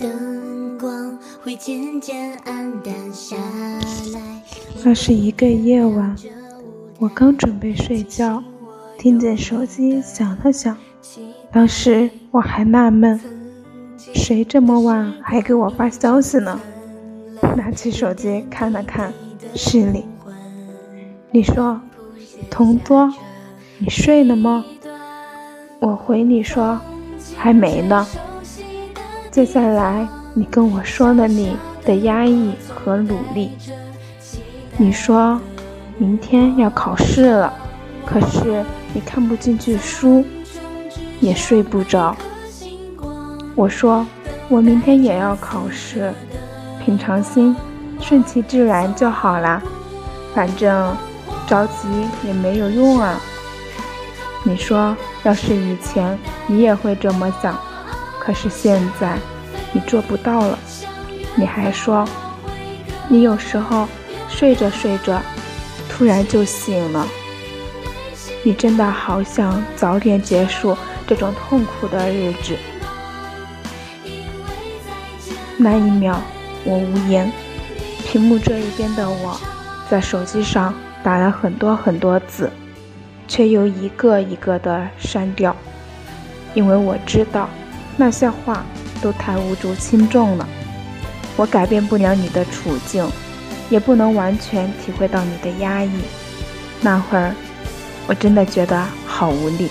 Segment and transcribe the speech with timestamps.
[0.00, 3.36] 灯光会渐渐暗淡下
[4.14, 4.42] 来。
[4.82, 6.16] 那是一个夜晚，
[6.98, 8.42] 我刚准备睡觉，
[8.96, 10.74] 听见手机响了响。
[11.52, 13.20] 当时我还纳闷，
[14.14, 16.58] 谁这么晚还给我发消息呢？
[17.54, 19.12] 拿起手机看了看，
[19.54, 20.06] 是你。
[21.30, 21.78] 你说
[22.48, 23.12] ：“同桌，
[23.78, 24.64] 你睡了吗？”
[25.78, 26.80] 我回你说
[27.36, 28.06] ：“还没呢。”
[29.30, 33.52] 接下来你跟我说了你的压抑和努力。
[34.76, 35.40] 你说
[35.98, 37.52] 明天要考试了，
[38.04, 40.24] 可是你看不进去书，
[41.20, 42.16] 也睡不着。
[43.54, 44.06] 我说
[44.48, 46.12] 我明天也要考试，
[46.84, 47.54] 平常心，
[48.00, 49.62] 顺其自然就好啦，
[50.34, 50.94] 反正。
[51.46, 51.88] 着急
[52.24, 53.20] 也没有用啊！
[54.44, 57.58] 你说，要是以前你也会这么想，
[58.30, 59.18] 可是现在
[59.72, 60.56] 你做不到了。
[61.34, 62.06] 你还说，
[63.08, 63.88] 你有时候
[64.28, 65.20] 睡着睡着，
[65.88, 67.04] 突然就醒了。
[68.44, 72.56] 你真的好想早点结束这种痛苦的日子。
[75.56, 76.14] 那一秒，
[76.62, 77.32] 我无言。
[78.06, 79.40] 屏幕这一边的我，
[79.90, 80.72] 在手机上。
[81.02, 82.50] 打了很多很多字，
[83.26, 85.56] 却又一个一个的删掉，
[86.52, 87.48] 因为我知道
[87.96, 88.64] 那些话
[89.02, 90.48] 都太无足轻重了。
[91.36, 93.06] 我改变不了你的处境，
[93.70, 95.90] 也不能完全体会到你的压抑。
[96.80, 97.34] 那会儿，
[98.06, 99.68] 我真的觉得好无力。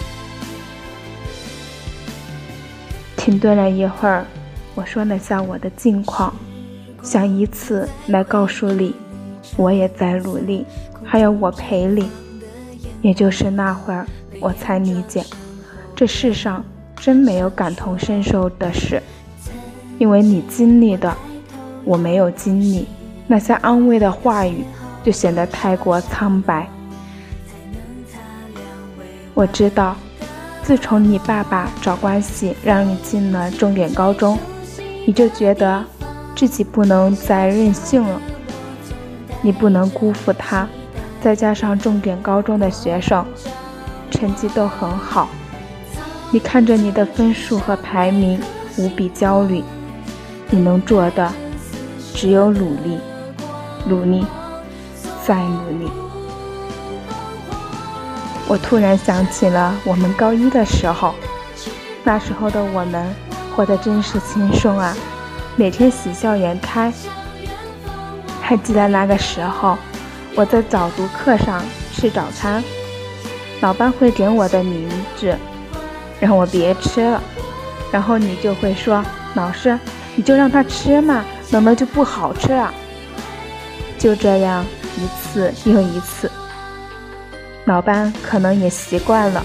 [3.18, 4.25] 停顿了一会儿，
[4.74, 6.34] 我说了下我的近况，
[7.03, 8.96] 想以此来告诉你，
[9.58, 10.66] 我也在努力。
[11.03, 12.09] 还有我陪你，
[13.02, 14.08] 也就是那会儿，
[14.40, 15.24] 我才理解，
[15.96, 16.63] 这世上
[17.00, 19.02] 真没有感同身受的事，
[19.98, 21.16] 因为你经历的，
[21.86, 22.88] 我没有经历，
[23.26, 24.64] 那些安慰的话语
[25.04, 26.68] 就显得太过苍白。
[29.34, 29.96] 我知道，
[30.62, 34.38] 自从你爸爸找关系让你进了重点高中，
[35.08, 35.84] 你就觉得
[36.36, 38.22] 自己不能再任性了，
[39.42, 40.68] 你不能辜负他。
[41.22, 43.26] 再加上重点高中的学生
[44.09, 45.28] 成绩都很好，
[46.31, 48.40] 你看着你的分数和排名
[48.78, 49.63] 无比焦虑，
[50.50, 51.31] 你能做的
[52.13, 53.00] 只有努力，
[53.85, 54.25] 努力，
[55.25, 55.90] 再努力。
[58.47, 61.16] 我突然想起了我们高一的时候，
[62.03, 63.07] 那时候的我们
[63.56, 64.96] 活得真是轻松啊，
[65.56, 66.94] 每天喜笑颜开。
[68.41, 69.78] 还记得那个时候。
[70.35, 71.61] 我在早读课上
[71.91, 72.63] 吃早餐，
[73.61, 75.35] 老班会点我的名字，
[76.19, 77.22] 让我别吃了，
[77.91, 79.03] 然后你就会说
[79.35, 79.78] ：“老师，
[80.16, 82.74] 你就让他吃嘛，冷了就不好吃了。”
[83.97, 84.66] 就这样
[84.97, 86.29] 一次又一次，
[87.66, 89.44] 老班可能也习惯了。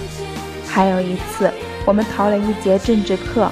[0.67, 1.51] 还有一次，
[1.85, 3.51] 我们逃了一节政治课，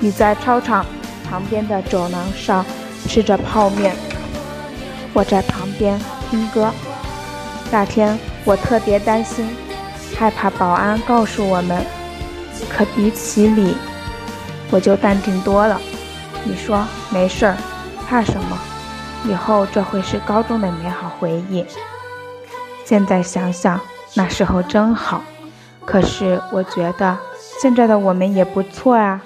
[0.00, 0.84] 你在操场
[1.28, 2.64] 旁边的走廊上
[3.08, 3.94] 吃着泡面，
[5.12, 6.00] 我在旁边。
[6.28, 6.72] 听歌。
[7.70, 9.48] 那天我特别担心，
[10.18, 11.86] 害怕保安告诉我们。
[12.70, 13.76] 可比起你，
[14.70, 15.80] 我就淡定多了。
[16.44, 17.56] 你说没事儿，
[18.08, 18.58] 怕什么？
[19.24, 21.64] 以后这会是高中的美好回忆。
[22.84, 23.80] 现在想想，
[24.14, 25.22] 那时候真好。
[25.84, 27.16] 可是我觉得
[27.60, 29.20] 现在的我们也不错啊。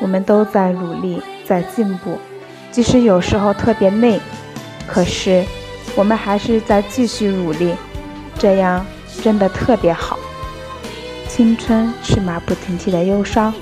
[0.00, 2.18] 我们都在努力，在进步，
[2.70, 4.20] 即使有时候特别累，
[4.86, 5.44] 可是。
[5.96, 7.74] 我们还是在继续努力，
[8.38, 8.84] 这样
[9.22, 10.17] 真的特别好。
[11.28, 13.54] 青春是马不停蹄的忧伤，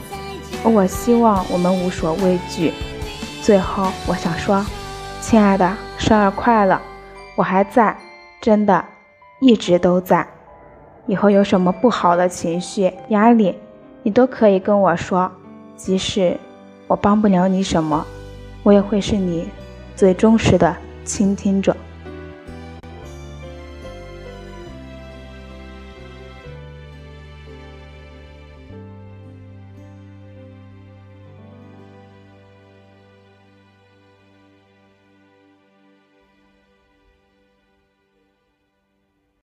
[0.64, 2.72] 而我希望我们无所畏惧。
[3.42, 4.64] 最后，我想说，
[5.20, 6.80] 亲爱的，生日快乐！
[7.34, 7.94] 我还在，
[8.40, 8.82] 真的，
[9.40, 10.26] 一直都在。
[11.06, 13.54] 以后有什么不好的情绪、压力，
[14.02, 15.30] 你都可以跟我说。
[15.76, 16.38] 即使
[16.86, 18.06] 我帮不了你什么，
[18.62, 19.48] 我也会是你
[19.94, 20.74] 最忠实的
[21.04, 21.76] 倾听者。